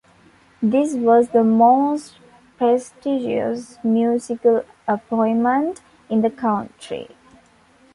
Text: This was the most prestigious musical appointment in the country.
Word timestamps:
This 0.63 0.95
was 0.95 1.29
the 1.29 1.43
most 1.43 2.15
prestigious 2.57 3.77
musical 3.83 4.65
appointment 4.87 5.83
in 6.09 6.23
the 6.23 6.31
country. 6.31 7.15